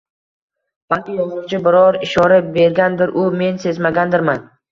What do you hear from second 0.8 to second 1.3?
Balki